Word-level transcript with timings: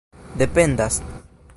dependas 0.39 0.99